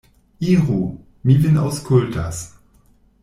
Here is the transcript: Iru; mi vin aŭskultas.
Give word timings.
Iru; 0.53 0.77
mi 1.29 1.35
vin 1.45 1.61
aŭskultas. 1.65 2.43